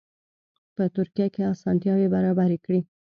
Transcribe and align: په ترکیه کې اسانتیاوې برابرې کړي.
په 0.75 0.83
ترکیه 0.95 1.27
کې 1.33 1.43
اسانتیاوې 1.53 2.07
برابرې 2.15 2.57
کړي. 2.65 2.79